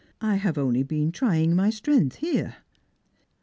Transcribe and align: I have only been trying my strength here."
I 0.21 0.37
have 0.37 0.57
only 0.57 0.81
been 0.81 1.11
trying 1.11 1.55
my 1.55 1.69
strength 1.69 2.15
here." 2.15 2.55